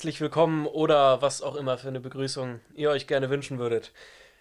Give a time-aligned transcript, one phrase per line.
[0.00, 3.92] herzlich willkommen oder was auch immer für eine Begrüßung ihr euch gerne wünschen würdet.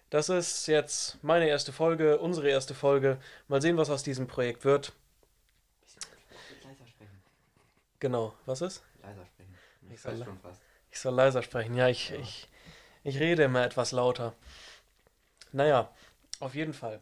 [0.09, 3.17] Das ist jetzt meine erste Folge, unsere erste Folge.
[3.49, 4.93] Mal sehen, was aus diesem Projekt wird.
[6.63, 7.21] Leiser sprechen.
[7.99, 8.83] Genau, was ist?
[9.03, 9.57] Leiser sprechen.
[9.89, 10.61] Ich Ich soll le- schon fast.
[10.91, 11.75] Ich soll leiser sprechen.
[11.75, 12.47] Ja, ich, ich,
[13.03, 14.31] ich rede immer etwas lauter.
[15.51, 15.93] Naja,
[16.39, 17.01] auf jeden Fall.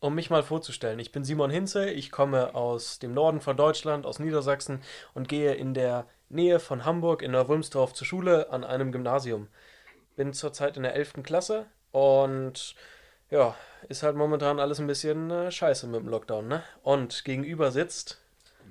[0.00, 4.06] Um mich mal vorzustellen, ich bin Simon Hinze, ich komme aus dem Norden von Deutschland,
[4.06, 4.82] aus Niedersachsen
[5.14, 9.48] und gehe in der Nähe von Hamburg in Neuwulmsdorf zur Schule an einem Gymnasium.
[10.16, 11.22] Bin zurzeit in der 11.
[11.22, 12.74] Klasse und
[13.30, 13.54] ja,
[13.88, 16.62] ist halt momentan alles ein bisschen äh, scheiße mit dem Lockdown, ne?
[16.82, 18.18] Und gegenüber sitzt,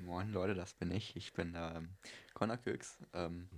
[0.04, 1.14] Moin Leute, das bin ich.
[1.16, 1.90] Ich bin ähm,
[2.34, 2.98] Connor Köks.
[3.12, 3.48] Ähm,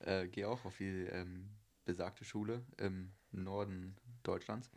[0.00, 1.50] äh, Gehe auch auf die ähm,
[1.84, 4.70] besagte Schule im Norden Deutschlands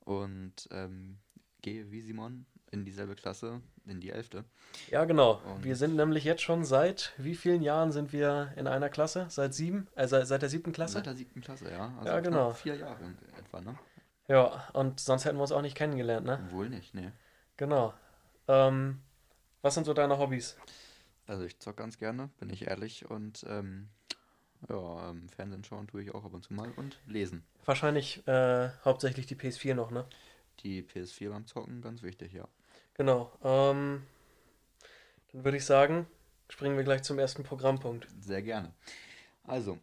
[0.00, 1.18] und ähm,
[1.62, 4.44] gehe wie Simon in dieselbe Klasse, in die elfte.
[4.90, 5.40] Ja, genau.
[5.46, 9.26] Und- Wir sind nämlich jetzt schon seit wie vielen Jahren sind wir in einer Klasse?
[9.30, 9.86] Seit sieben?
[9.94, 10.94] Äh, seit, der siebten Klasse?
[10.94, 11.94] Seit der siebten Klasse, ja.
[11.98, 12.50] Also Ja, genau.
[12.52, 13.78] vier Jahre etwa, ne?
[14.28, 16.46] Ja, und sonst hätten wir uns auch nicht kennengelernt, ne?
[16.50, 17.12] Wohl nicht, ne.
[17.56, 17.94] Genau.
[18.48, 19.00] Ähm,
[19.62, 20.56] was sind so deine Hobbys?
[21.26, 23.08] Also ich zock ganz gerne, bin ich ehrlich.
[23.08, 23.88] Und ähm,
[24.68, 27.44] ja, ähm, Fernsehen schauen tue ich auch ab und zu mal und lesen.
[27.64, 30.04] Wahrscheinlich äh, hauptsächlich die PS4 noch, ne?
[30.60, 32.46] Die PS4 beim Zocken, ganz wichtig, ja.
[32.94, 33.30] Genau.
[33.42, 34.06] Ähm,
[35.32, 36.06] dann würde ich sagen,
[36.48, 38.06] springen wir gleich zum ersten Programmpunkt.
[38.20, 38.72] Sehr gerne.
[39.44, 39.78] Also,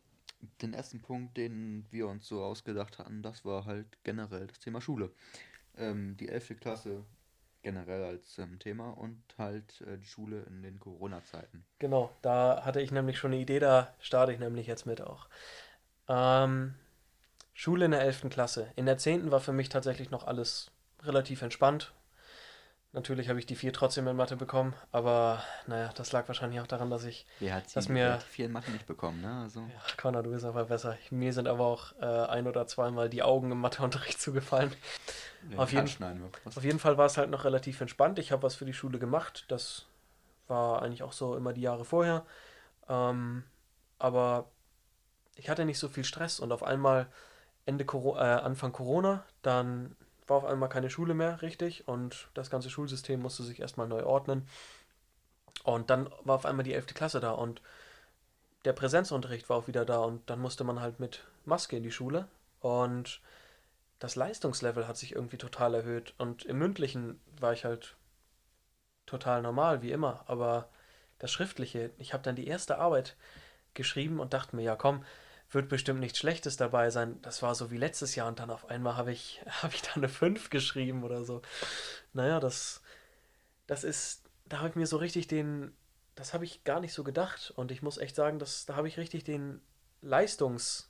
[0.61, 4.81] den ersten Punkt, den wir uns so ausgedacht hatten, das war halt generell das Thema
[4.81, 5.11] Schule.
[5.77, 6.59] Ähm, die 11.
[6.59, 7.03] Klasse
[7.61, 11.63] generell als ähm, Thema und halt äh, die Schule in den Corona-Zeiten.
[11.79, 15.27] Genau, da hatte ich nämlich schon eine Idee, da starte ich nämlich jetzt mit auch.
[16.07, 16.73] Ähm,
[17.53, 18.29] Schule in der 11.
[18.29, 18.71] Klasse.
[18.75, 19.31] In der 10.
[19.31, 20.71] war für mich tatsächlich noch alles
[21.03, 21.93] relativ entspannt.
[22.93, 26.67] Natürlich habe ich die 4 trotzdem in Mathe bekommen, aber naja, das lag wahrscheinlich auch
[26.67, 27.25] daran, dass ich.
[27.39, 29.43] Wer hat Dass sie mir- wer hat die vier in Mathe nicht bekommen, ne?
[29.43, 30.97] Also, Ja, Connor, du bist aber besser.
[31.09, 34.73] Mir sind aber auch äh, ein oder zweimal die Augen im Matheunterricht zugefallen.
[35.43, 35.87] den auf jeden-?
[36.43, 38.19] Auf jeden Fall war es halt noch relativ entspannt.
[38.19, 39.45] Ich habe was für die Schule gemacht.
[39.47, 39.85] Das
[40.49, 42.25] war eigentlich auch so immer die Jahre vorher.
[42.89, 43.45] Ähm,
[43.99, 44.49] aber
[45.35, 47.07] ich hatte nicht so viel Stress und auf einmal
[47.65, 49.95] Ende Coro äh, Anfang Corona, dann
[50.31, 54.03] war auf einmal keine Schule mehr richtig und das ganze Schulsystem musste sich erstmal neu
[54.03, 54.47] ordnen.
[55.63, 56.87] Und dann war auf einmal die 11.
[56.93, 57.61] Klasse da und
[58.63, 61.91] der Präsenzunterricht war auch wieder da und dann musste man halt mit Maske in die
[61.91, 62.29] Schule
[62.61, 63.19] und
[63.99, 67.97] das Leistungslevel hat sich irgendwie total erhöht und im mündlichen war ich halt
[69.05, 70.69] total normal, wie immer, aber
[71.19, 73.17] das Schriftliche, ich habe dann die erste Arbeit
[73.73, 75.03] geschrieben und dachte mir, ja komm,
[75.51, 77.21] wird bestimmt nichts Schlechtes dabei sein.
[77.21, 79.93] Das war so wie letztes Jahr und dann auf einmal habe ich, habe ich da
[79.93, 81.41] eine 5 geschrieben oder so.
[82.13, 82.81] Naja, das,
[83.67, 85.73] das ist, da habe ich mir so richtig den,
[86.15, 88.87] das habe ich gar nicht so gedacht und ich muss echt sagen, dass, da habe
[88.87, 89.61] ich richtig den
[90.01, 90.87] Leistungs-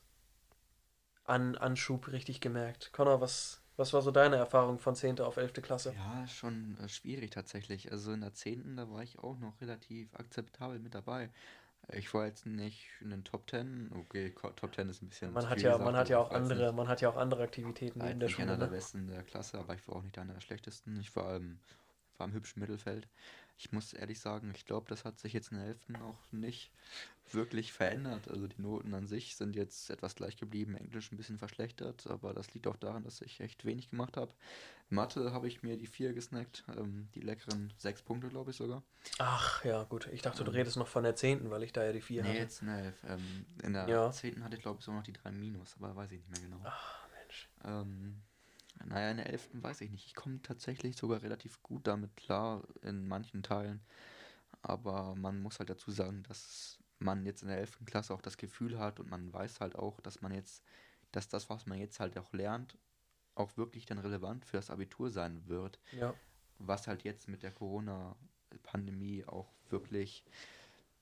[1.25, 2.91] an Anschub richtig gemerkt.
[2.93, 5.19] Connor, was, was war so deine Erfahrung von 10.
[5.21, 5.53] auf 11.
[5.61, 5.93] Klasse?
[5.95, 7.91] Ja, schon äh, schwierig tatsächlich.
[7.91, 8.75] Also in der 10.
[8.75, 11.29] da war ich auch noch relativ akzeptabel mit dabei.
[11.93, 13.91] Ich war jetzt nicht in den Top 10.
[13.93, 16.19] Okay, Top 10 ist ein bisschen Man zu hat viel ja, gesagt, man hat ja
[16.19, 18.39] ich auch war andere, nicht, man hat ja auch andere Aktivitäten war neben der nicht
[18.39, 18.73] einer Schule, der ne?
[18.73, 20.99] Besten in der Klasse, aber ich war auch nicht einer der Schlechtesten.
[20.99, 21.59] Ich war im,
[22.17, 23.07] war im hübschen Mittelfeld.
[23.57, 26.01] Ich muss ehrlich sagen, ich glaube, das hat sich jetzt in der 11.
[26.01, 26.71] auch nicht
[27.31, 28.27] wirklich verändert.
[28.27, 32.33] Also die Noten an sich sind jetzt etwas gleich geblieben, Englisch ein bisschen verschlechtert, aber
[32.33, 34.33] das liegt auch daran, dass ich echt wenig gemacht habe.
[34.89, 38.83] Mathe habe ich mir die 4 gesnackt, ähm, die leckeren 6 Punkte, glaube ich sogar.
[39.19, 40.09] Ach ja, gut.
[40.11, 42.23] Ich dachte, du Ähm, redest noch von der 10., weil ich da ja die 4
[42.23, 42.39] Nee, hatte.
[42.39, 43.03] jetzt in der 11.
[43.07, 44.11] Ähm, in der Ja.
[44.11, 44.43] 10.
[44.43, 46.61] hatte ich, glaube ich, sogar noch die 3 Minus, aber weiß ich nicht mehr genau.
[46.65, 47.49] Ach, Mensch.
[47.63, 48.21] Ähm,
[48.85, 49.49] naja, in der 11.
[49.53, 50.05] weiß ich nicht.
[50.05, 53.81] Ich komme tatsächlich sogar relativ gut damit klar in manchen Teilen.
[54.61, 57.79] Aber man muss halt dazu sagen, dass man jetzt in der 11.
[57.85, 60.63] Klasse auch das Gefühl hat und man weiß halt auch, dass man jetzt,
[61.11, 62.77] dass das, was man jetzt halt auch lernt,
[63.35, 65.79] auch wirklich dann relevant für das Abitur sein wird.
[65.91, 66.13] Ja.
[66.59, 70.23] Was halt jetzt mit der Corona-Pandemie auch wirklich,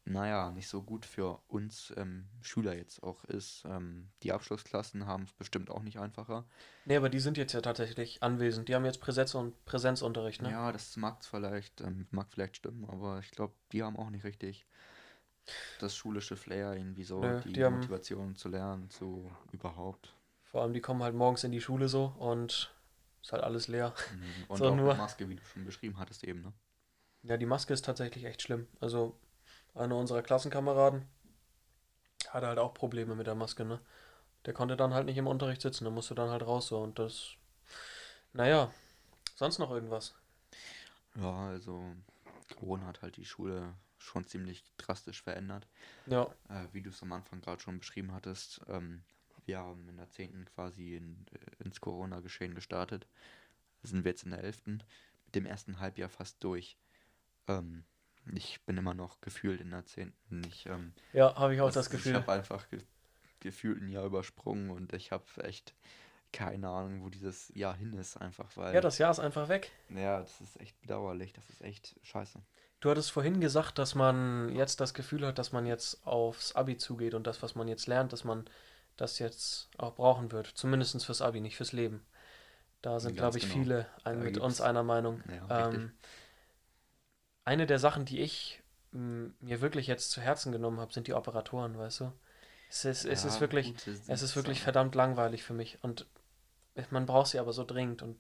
[0.09, 3.63] naja, nicht so gut für uns ähm, Schüler jetzt auch ist.
[3.65, 6.45] Ähm, die Abschlussklassen haben es bestimmt auch nicht einfacher.
[6.85, 8.67] Nee, aber die sind jetzt ja tatsächlich anwesend.
[8.67, 10.51] Die haben jetzt Präsenz und Präsenzunterricht, ne?
[10.51, 14.23] Ja, das mag vielleicht, ähm, mag vielleicht stimmen, aber ich glaube, die haben auch nicht
[14.25, 14.65] richtig
[15.79, 20.13] das schulische Flair, irgendwie so Nö, die die haben- Motivation zu lernen, so überhaupt.
[20.43, 22.73] Vor allem, die kommen halt morgens in die Schule so und
[23.21, 23.93] ist halt alles leer.
[24.13, 24.23] Mhm.
[24.49, 26.53] Und So auch nur- Maske, wie du schon beschrieben hattest eben, ne?
[27.23, 28.67] Ja, die Maske ist tatsächlich echt schlimm.
[28.79, 29.19] Also,
[29.79, 31.05] einer unserer Klassenkameraden
[32.29, 33.79] hatte halt auch Probleme mit der Maske, ne?
[34.45, 36.97] Der konnte dann halt nicht im Unterricht sitzen, der musste dann halt raus so und
[36.99, 37.31] das.
[38.33, 38.71] Naja,
[39.35, 40.15] sonst noch irgendwas.
[41.15, 41.83] Ja, also
[42.57, 45.67] Corona hat halt die Schule schon ziemlich drastisch verändert.
[46.05, 46.23] Ja.
[46.47, 49.03] Äh, wie du es am Anfang gerade schon beschrieben hattest, ähm,
[49.45, 50.45] wir haben in der 10.
[50.53, 53.07] quasi in, äh, ins Corona-Geschehen gestartet.
[53.81, 54.83] Sind wir jetzt in der 11.
[55.25, 56.77] mit dem ersten Halbjahr fast durch.
[57.47, 57.83] Ähm,
[58.35, 60.13] ich bin immer noch gefühlt in der 10.
[60.47, 62.15] Ich, ähm, Ja, habe ich auch das, das ich Gefühl.
[62.15, 62.81] habe einfach ge
[63.41, 65.73] gefühlt ein Jahr übersprungen und ich habe echt
[66.31, 68.75] keine Ahnung, wo dieses Jahr hin ist, einfach weil.
[68.75, 69.71] Ja, das Jahr ist einfach weg.
[69.89, 72.39] Ja, das ist echt bedauerlich, das ist echt scheiße.
[72.81, 76.77] Du hattest vorhin gesagt, dass man jetzt das Gefühl hat, dass man jetzt aufs Abi
[76.77, 78.45] zugeht und das, was man jetzt lernt, dass man
[78.95, 80.47] das jetzt auch brauchen wird.
[80.47, 82.05] Zumindest fürs Abi, nicht fürs Leben.
[82.81, 83.55] Da sind, glaube ich, genau.
[83.55, 85.21] viele ein, mit uns einer Meinung.
[85.27, 85.89] Ja, richtig.
[87.49, 88.61] Eine der Sachen, die ich
[88.93, 92.11] m, mir wirklich jetzt zu Herzen genommen habe, sind die Operatoren, weißt du?
[92.69, 95.79] Es ist, es ist Ja, wirklich, gut, es ist wirklich so- verdammt langweilig für mich
[95.81, 96.05] und
[96.91, 98.17] man braucht sie aber so dringend und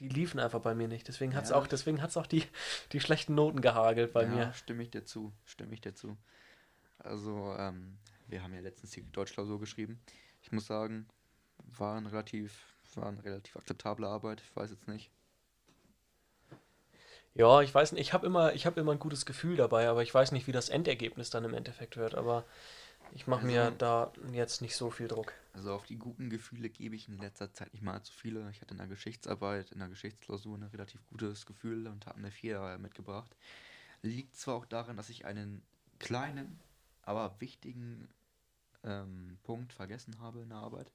[0.00, 1.06] die liefen einfach bei mir nicht.
[1.06, 1.56] Deswegen hat es Ja.
[1.56, 2.42] auch, deswegen hat's auch die,
[2.92, 4.52] die schlechten Noten gehagelt bei ja, mir.
[4.54, 6.16] stimme ich dir zu, stimme ich dir zu.
[6.98, 10.00] Also, ähm, wir haben ja letztens die Deutschklausur geschrieben.
[10.42, 11.06] Ich muss sagen,
[11.78, 14.40] war ein relativ, war eine relativ akzeptable Arbeit.
[14.40, 15.10] Ich weiß jetzt nicht.
[17.34, 20.02] Ja, ich weiß nicht, ich habe immer, ich habe immer ein gutes Gefühl dabei, aber
[20.02, 22.14] ich weiß nicht, wie das Endergebnis dann im Endeffekt wird.
[22.14, 22.44] Aber
[23.12, 25.32] ich mache mir Also- da jetzt nicht so viel Druck.
[25.52, 28.48] Also auf die guten Gefühle gebe ich in letzter Zeit nicht mal zu viele.
[28.50, 32.30] Ich hatte in der Geschichtsarbeit, in der Geschichtsklausur ein relativ gutes Gefühl und habe eine
[32.30, 33.34] 4 mitgebracht.
[34.02, 35.62] Liegt zwar auch daran, dass ich einen
[35.98, 36.60] kleinen,
[37.02, 38.08] aber wichtigen
[38.84, 40.90] ähm, Punkt vergessen habe in der Arbeit.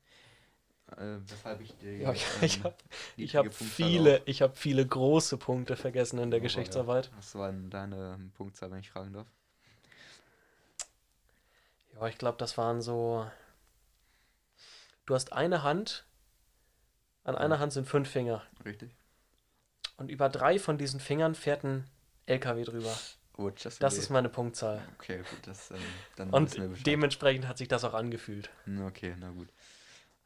[0.97, 2.75] Äh, weshalb ich die, Ja, ich, ähm, habe
[3.17, 7.11] ich niedrige hab viele, ich habe viele große Punkte vergessen in der ja, Geschichtsarbeit.
[7.15, 9.27] Was war denn deine Punktzahl, wenn ich fragen darf?
[11.95, 13.29] Ja, ich glaube, das waren so.
[15.05, 16.05] Du hast eine Hand,
[17.23, 17.61] an einer Ja.
[17.61, 18.43] Hand sind fünf Finger.
[18.63, 18.91] Richtig?
[19.97, 21.85] Und über drei von diesen Fingern fährt ein
[22.25, 22.95] LKW drüber.
[23.33, 24.81] Gut, das, Das ist meine Punktzahl.
[24.95, 25.77] Okay, gut, das, ähm,
[26.15, 28.49] dann Und dementsprechend hat sich das auch angefühlt.
[28.87, 29.49] Okay, na gut.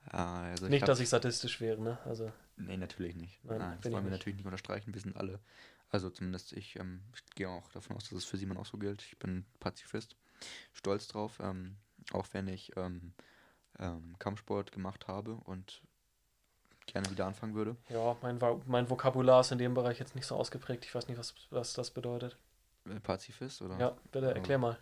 [0.10, 1.98] Ah, also Nicht, hab- dass ich sadistisch wäre, ne?
[2.06, 3.44] Also, Nee, natürlich nicht.
[3.46, 4.20] Nein, Nein, das wollen wir nicht.
[4.20, 4.94] natürlich nicht unterstreichen.
[4.94, 5.40] Wir sind alle,
[5.90, 8.78] also zumindest ich, ähm, ich gehe auch davon aus, dass es für Simon auch so
[8.78, 9.02] gilt.
[9.02, 10.16] Ich bin Pazifist,
[10.74, 11.78] stolz drauf, ähm,
[12.12, 13.14] auch wenn ich ähm,
[13.80, 15.82] ähm, Kampfsport gemacht habe und
[16.86, 17.76] gerne wieder anfangen würde.
[17.90, 20.86] ja, mein, mein Vokabular ist in dem Bereich jetzt nicht so ausgeprägt.
[20.86, 22.38] Ich weiß nicht, was, was das bedeutet.
[22.86, 23.80] Äh, Pazifist oder?
[23.80, 24.78] Ja, bitte erklär mal.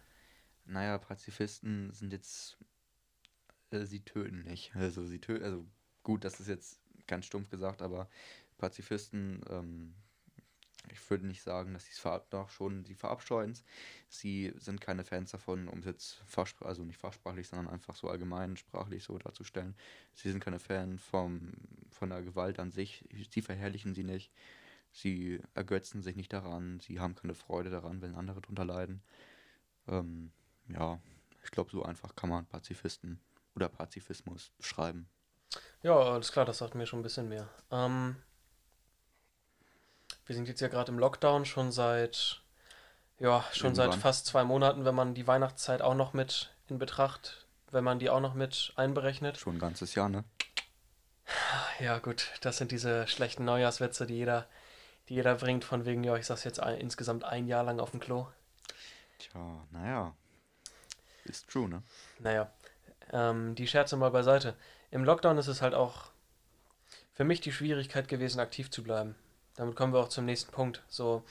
[0.65, 2.57] Naja, Pazifisten sind jetzt,
[3.73, 4.75] äh, sie töten nicht.
[4.75, 5.65] Also sie töten, also
[6.03, 8.09] gut, das ist jetzt ganz stumpf gesagt, aber
[8.57, 9.93] Pazifisten, ähm,
[10.89, 13.57] ich würde nicht sagen, dass sie es verab schon, sie verabscheuen.
[14.09, 18.09] Sie sind keine Fans davon, um es jetzt fachsprachlich, also nicht fachsprachlich, sondern einfach so
[18.09, 19.75] allgemein sprachlich so darzustellen.
[20.13, 21.53] Sie sind keine Fan vom,
[21.91, 23.05] von der Gewalt an sich.
[23.29, 24.31] Sie verherrlichen sie nicht.
[24.91, 26.79] Sie ergötzen sich nicht daran.
[26.79, 29.01] Sie haben keine Freude daran, wenn andere drunter leiden.
[29.87, 30.31] Ähm,
[30.67, 30.99] ja,
[31.43, 33.19] ich glaube, so einfach kann man Pazifisten
[33.55, 35.09] oder Pazifismus beschreiben.
[35.83, 37.49] Ja, alles klar, das sagt mir schon ein bisschen mehr.
[37.71, 38.15] Ähm,
[40.25, 42.41] wir sind jetzt ja gerade im Lockdown schon seit,
[43.19, 44.01] ja, schon seit Irgendwann.
[44.01, 48.09] fast zwei Monaten, wenn man die Weihnachtszeit auch noch mit in Betracht, wenn man die
[48.09, 49.37] auch noch mit einberechnet.
[49.37, 50.23] Schon ein ganzes Jahr, ne?
[51.79, 54.47] Ja, gut, das sind diese schlechten Neujahrswitze, die jeder,
[55.09, 57.91] die jeder bringt, von wegen, ja, ich saß jetzt ein, insgesamt ein Jahr lang auf
[57.91, 58.27] dem Klo.
[59.17, 60.15] Tja, naja.
[61.25, 61.83] Ist true, ne?
[62.19, 62.51] Naja,
[63.11, 64.55] ähm, die Scherze mal beiseite.
[64.89, 66.11] Im Lockdown ist es halt auch
[67.13, 69.15] für mich die Schwierigkeit gewesen, aktiv zu bleiben.
[69.55, 70.81] Damit kommen wir auch zum nächsten Punkt.
[70.87, 71.23] So,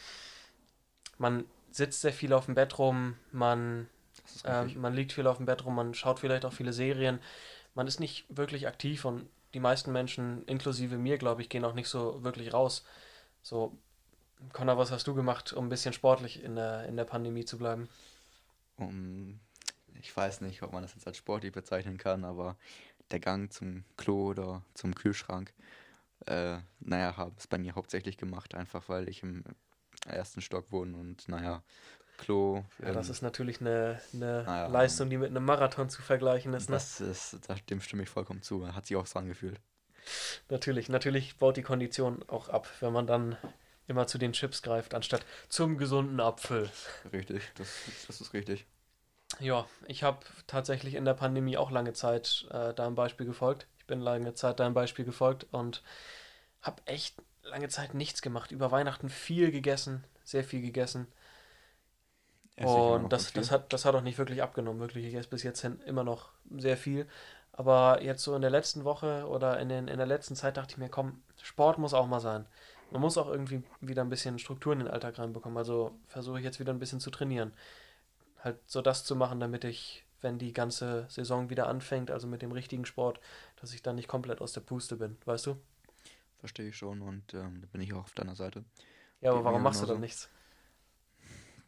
[1.18, 3.88] man sitzt sehr viel auf dem Bett rum, man,
[4.44, 7.20] ähm, man liegt viel auf dem Bett rum, man schaut vielleicht auch viele Serien.
[7.74, 11.74] Man ist nicht wirklich aktiv und die meisten Menschen, inklusive mir, glaube ich, gehen auch
[11.74, 12.84] nicht so wirklich raus.
[13.42, 13.76] So,
[14.52, 17.58] Connor, was hast du gemacht, um ein bisschen sportlich in der, in der Pandemie zu
[17.58, 17.88] bleiben?
[18.76, 19.40] Um,
[20.00, 22.56] ich weiß nicht, ob man das jetzt als sportlich bezeichnen kann, aber
[23.10, 25.52] der Gang zum Klo oder zum Kühlschrank,
[26.26, 29.44] äh, naja, habe es bei mir hauptsächlich gemacht, einfach weil ich im
[30.06, 31.62] ersten Stock wohne und naja,
[32.18, 32.64] Klo.
[32.82, 36.52] Ja, das ähm, ist natürlich eine, eine naja, Leistung, die mit einem Marathon zu vergleichen
[36.52, 36.68] ist.
[36.68, 36.76] Ne?
[36.76, 37.38] das ist,
[37.70, 38.72] dem stimme ich vollkommen zu.
[38.74, 39.58] Hat sich auch so angefühlt.
[40.48, 43.36] Natürlich, natürlich baut die Kondition auch ab, wenn man dann
[43.86, 46.70] immer zu den Chips greift, anstatt zum gesunden Apfel.
[47.12, 47.68] Richtig, das,
[48.06, 48.66] das ist richtig.
[49.38, 53.66] Ja, ich habe tatsächlich in der Pandemie auch lange Zeit äh, deinem Beispiel gefolgt.
[53.78, 55.82] Ich bin lange Zeit deinem Beispiel gefolgt und
[56.62, 58.50] habe echt lange Zeit nichts gemacht.
[58.50, 61.06] Über Weihnachten viel gegessen, sehr viel gegessen.
[62.56, 64.80] Und das, das, hat, das hat auch nicht wirklich abgenommen.
[64.80, 67.06] Wirklich, ich esse bis jetzt hin immer noch sehr viel.
[67.52, 70.72] Aber jetzt so in der letzten Woche oder in, den, in der letzten Zeit dachte
[70.72, 72.46] ich mir, komm, Sport muss auch mal sein.
[72.90, 75.56] man muss auch irgendwie wieder ein bisschen Struktur in den Alltag reinbekommen.
[75.56, 77.52] Also versuche ich jetzt wieder ein bisschen zu trainieren.
[78.42, 82.42] Halt so das zu machen, damit ich, wenn die ganze Saison wieder anfängt, also mit
[82.42, 83.20] dem richtigen Sport,
[83.60, 85.56] dass ich dann nicht komplett aus der Puste bin, weißt du?
[86.38, 88.64] Verstehe ich schon und ähm, da bin ich auch auf deiner Seite.
[89.20, 90.00] Ja, aber warum machst du dann genauso.
[90.00, 90.30] nichts?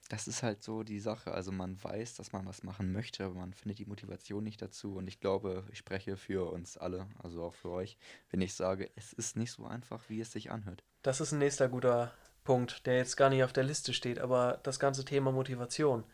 [0.09, 1.33] Das ist halt so die Sache.
[1.33, 4.97] Also man weiß, dass man was machen möchte, aber man findet die Motivation nicht dazu.
[4.97, 7.97] Und ich glaube, ich spreche für uns alle, also auch für euch,
[8.31, 10.83] wenn ich sage, es ist nicht so einfach, wie es sich anhört.
[11.03, 12.13] Das ist ein nächster guter
[12.45, 16.05] Punkt, der jetzt gar nicht auf der Liste steht, aber das ganze Thema Motivation.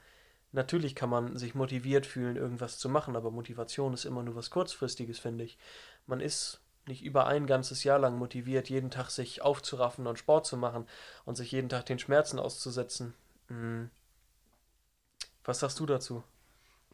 [0.52, 4.50] Natürlich kann man sich motiviert fühlen, irgendwas zu machen, aber Motivation ist immer nur was
[4.50, 5.59] Kurzfristiges, finde ich.
[6.07, 10.47] Man ist nicht über ein ganzes Jahr lang motiviert, jeden Tag sich aufzuraffen und Sport
[10.47, 10.87] zu machen
[11.26, 13.14] und sich jeden Tag den Schmerzen auszusetzen.
[13.49, 13.90] Hm.
[15.45, 16.23] Was sagst du dazu?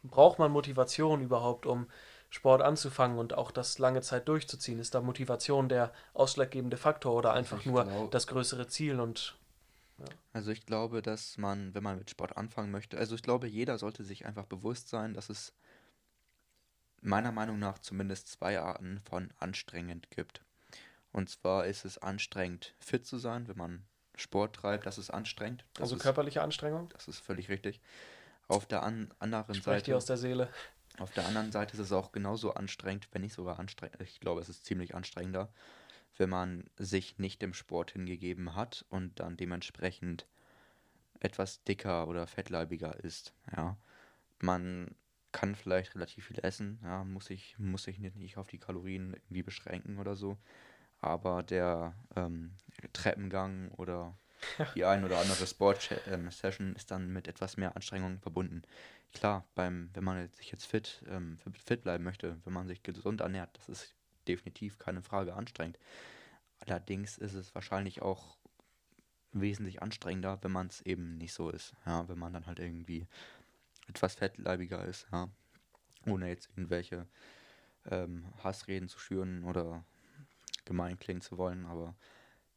[0.03, 1.87] Braucht man Motivation überhaupt, um
[2.29, 4.79] Sport anzufangen und auch das lange Zeit durchzuziehen?
[4.79, 9.37] Ist da Motivation der ausschlaggebende Faktor oder einfach ich nur glaube, das größere Ziel und
[9.97, 10.05] ja.
[10.33, 13.77] also ich glaube, dass man, wenn man mit Sport anfangen möchte, also ich glaube, jeder
[13.77, 15.53] sollte sich einfach bewusst sein, dass es
[17.01, 20.41] meiner Meinung nach zumindest zwei Arten von anstrengend gibt.
[21.11, 23.85] Und zwar ist es anstrengend, fit zu sein, wenn man
[24.15, 25.65] Sport treibt, das ist anstrengend.
[25.73, 26.89] Das Also ist, körperliche Anstrengung?
[26.89, 27.79] das ist völlig richtig.
[28.47, 30.49] Auf der an, anderen Ich spreche dir Seite, aus der Seele.
[30.99, 34.41] auf der anderen Seite ist es auch genauso anstrengend, wenn nicht sogar anstrengend, ich glaube,
[34.41, 35.49] es ist ziemlich anstrengender,
[36.17, 40.25] wenn man sich nicht dem Sport hingegeben hat und dann dementsprechend
[41.19, 43.33] etwas dicker oder fettleibiger ist.
[43.55, 43.77] Ja,
[44.41, 44.95] man
[45.31, 49.43] kann vielleicht relativ viel essen, ja, muss sich muss sich nicht, auf die Kalorien irgendwie
[49.43, 50.37] beschränken oder so,
[51.01, 52.53] aber der ähm,
[52.93, 54.17] Treppengang oder
[54.75, 58.61] die ein oder andere Sport-Session ist dann mit etwas mehr Anstrengung verbunden.
[59.13, 62.83] Klar, beim, wenn man sich jetzt fit, ähm, fit fit bleiben möchte, wenn man sich
[62.83, 63.95] gesund ernährt, das ist
[64.27, 65.79] definitiv keine Frage anstrengend.
[66.59, 68.37] Allerdings ist es wahrscheinlich auch
[69.31, 71.73] wesentlich anstrengender, wenn man es eben nicht so ist.
[71.85, 73.07] Ja, wenn man dann halt irgendwie
[73.87, 75.29] etwas fettleibiger ist, ja.
[76.07, 77.07] Ohne jetzt irgendwelche
[77.85, 79.83] ähm, Hassreden zu schüren oder
[80.65, 81.95] gemein klingen zu wollen, aber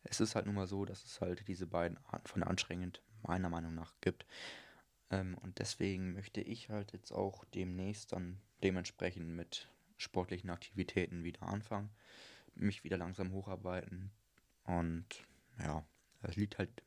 [0.05, 3.49] es ist halt nun mal so, dass es halt diese beiden Arten von anstrengend meiner
[3.49, 4.27] Meinung nach gibt.
[5.11, 11.43] Ähm, und deswegen möchte ich halt jetzt auch demnächst dann dementsprechend mit sportlichen Aktivitäten wieder
[11.43, 11.91] anfangen,
[12.55, 14.11] mich wieder langsam hocharbeiten
[14.65, 15.07] und
[15.63, 15.85] ja,
[16.23, 16.83] es liegt halt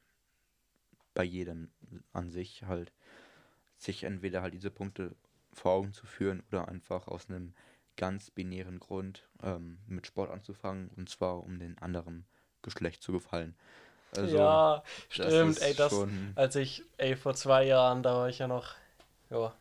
[1.14, 1.72] bei jedem
[2.14, 2.92] an sich halt,
[3.78, 5.16] sich entweder halt diese Punkte
[5.54, 7.54] vor Augen zu führen oder einfach aus einem
[7.98, 12.26] ganz binären Grund ähm, mit Sport anzufangen und zwar um den anderen
[12.62, 13.56] Geschlecht zu gefallen.
[14.16, 18.48] Also ja, stimmt, ey, das, als ich, ey, vor zwei Jahren, da war ich ja
[18.48, 18.76] noch,
[19.30, 19.54] ja,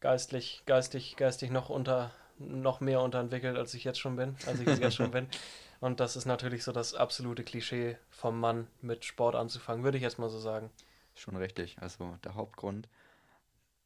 [0.00, 4.78] geistlich, geistig, geistig noch unter, noch mehr unterentwickelt, als ich jetzt schon bin, als ich
[4.78, 5.28] jetzt schon bin.
[5.80, 10.02] Und das ist natürlich so das absolute Klischee vom Mann, mit Sport anzufangen, würde ich
[10.02, 10.70] jetzt mal so sagen.
[11.14, 11.76] schon richtig.
[11.80, 12.88] Also der Hauptgrund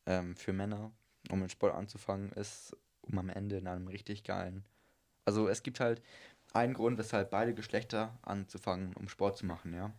[0.07, 0.93] ähm, für Männer,
[1.31, 4.65] um mit Sport anzufangen, ist, um am Ende in einem richtig geilen.
[5.25, 6.01] Also es gibt halt
[6.53, 9.93] einen Grund, weshalb beide Geschlechter anzufangen, um Sport zu machen, ja.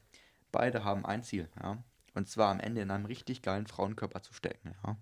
[0.52, 1.84] Beide haben ein Ziel, ja.
[2.16, 4.98] Und zwar am Ende in einem richtig geilen Frauenkörper zu stecken, ja.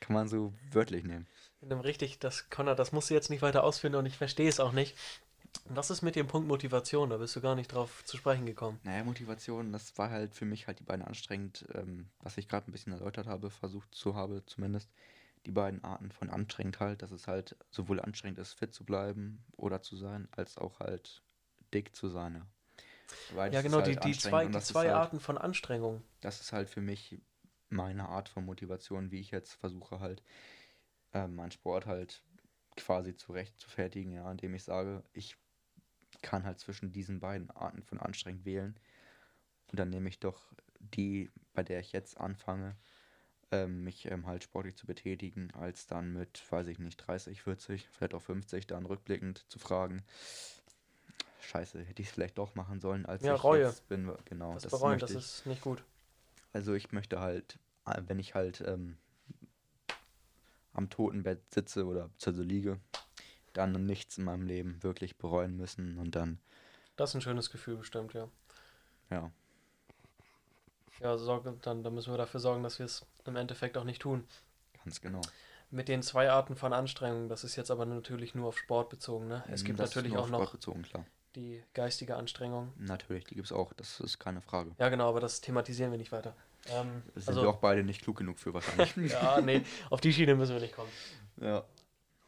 [0.00, 1.26] Kann man so wörtlich nehmen.
[1.62, 4.72] Richtig, das, Connor, das musst du jetzt nicht weiter ausführen und ich verstehe es auch
[4.72, 4.96] nicht.
[5.66, 7.10] Was ist mit dem Punkt Motivation?
[7.10, 8.80] Da bist du gar nicht drauf zu sprechen gekommen.
[8.82, 12.70] Naja, Motivation, das war halt für mich halt die beiden anstrengend, ähm, was ich gerade
[12.70, 14.90] ein bisschen erläutert habe, versucht zu habe zumindest.
[15.46, 19.42] Die beiden Arten von anstrengend halt, dass es halt sowohl anstrengend ist, fit zu bleiben
[19.56, 21.22] oder zu sein, als auch halt
[21.72, 22.42] dick zu sein.
[23.36, 26.02] Ja, Ja, genau, halt die, die anstrengend zwei, die zwei halt, Arten von Anstrengung.
[26.20, 27.18] das ist halt für mich
[27.70, 30.22] meine Art von Motivation, wie ich jetzt versuche halt
[31.12, 32.22] ähm, meinen Sport halt
[32.76, 35.36] quasi zurecht zu fertigen, ja, indem ich sage, ich
[36.22, 38.78] kann halt zwischen diesen beiden Arten von anstrengend wählen.
[39.70, 42.76] Und dann nehme ich doch die, bei der ich jetzt anfange,
[43.52, 47.88] ähm, mich ähm, halt sportlich zu betätigen, als dann mit, weiß ich nicht, 30, 40,
[47.90, 50.04] vielleicht auch 50 dann rückblickend zu fragen,
[51.40, 53.64] scheiße, hätte ich es vielleicht doch machen sollen, als Ja, ich Reue.
[53.64, 54.12] jetzt bin.
[54.24, 55.84] Genau, Das das bereuen, das ist nicht gut.
[56.52, 58.98] Also ich möchte halt, äh, wenn ich halt ähm,
[60.72, 62.80] am Totenbett sitze oder beziehungsweise liege,
[63.54, 66.38] dann nichts in meinem Leben wirklich bereuen müssen und dann,
[66.96, 68.28] Das ist ein schönes Gefühl, bestimmt, ja.
[69.10, 69.30] ja,
[71.00, 74.00] Ja, sorge, dann, dann müssen wir dafür sorgen, dass wir es im Endeffekt auch nicht
[74.02, 74.24] tun.
[74.84, 75.30] ganz genau.
[75.70, 79.26] Mit den zwei Arten von Anstrengung, das ist jetzt aber natürlich nur auf Sport bezogen,
[79.28, 79.42] ne?
[79.50, 81.06] Es Mm, gibt das ist natürlich auch noch Sport bezogen, klar.
[81.36, 82.72] Die geistige Anstrengung.
[82.76, 84.72] Natürlich, die gibt es auch, das ist keine Frage.
[84.78, 86.34] Ja, genau, aber das thematisieren wir nicht weiter.
[86.68, 89.12] Ähm, Da sind also, wir auch beide nicht klug genug für wahrscheinlich.
[89.12, 90.90] ja, nee, auf die Schiene müssen wir nicht kommen.
[91.40, 91.64] ja.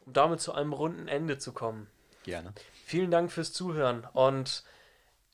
[0.05, 1.87] Um damit zu einem runden Ende zu kommen.
[2.23, 2.53] Gerne.
[2.85, 4.63] Vielen Dank fürs Zuhören und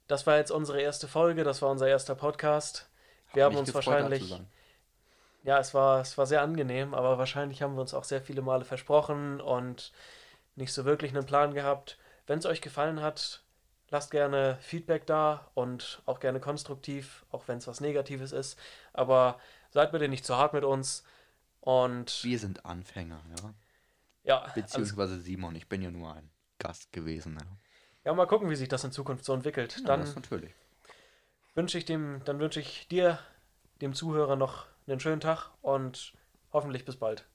[0.07, 2.87] das war jetzt unsere erste Folge, das war unser erster Podcast.
[3.33, 4.35] Wir haben uns wahrscheinlich.
[5.43, 8.41] Ja, es war, es war sehr angenehm, aber wahrscheinlich haben wir uns auch sehr viele
[8.41, 9.91] Male versprochen und
[10.55, 11.97] nicht so wirklich einen Plan gehabt.
[12.27, 13.41] Wenn es euch gefallen hat,
[13.91, 18.59] lasst gerne Feedback da und auch gerne konstruktiv, auch wenn es was Negatives ist.
[18.93, 19.39] Aber
[19.71, 21.03] seid bitte nicht zu hart mit uns.
[21.61, 23.53] Und wir sind Anfänger, ja.
[24.23, 24.51] Ja.
[24.53, 26.29] Beziehungsweise also, Simon, ich bin ja nur ein
[26.59, 27.37] Gast gewesen.
[27.39, 27.47] Ja.
[28.05, 29.77] ja, mal gucken, wie sich das in Zukunft so entwickelt.
[29.79, 30.53] Ja, dann natürlich.
[31.55, 33.19] Wünsche ich dem, dann wünsche ich dir,
[33.81, 36.13] dem Zuhörer, noch einen schönen Tag und
[36.51, 37.25] hoffentlich bis bald.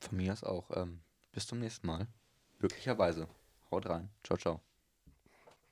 [0.00, 0.70] Von mir ist auch.
[0.74, 1.02] Ähm,
[1.32, 2.06] bis zum nächsten Mal.
[2.58, 3.28] Glücklicherweise.
[3.70, 4.10] Haut rein.
[4.24, 4.60] Ciao, ciao.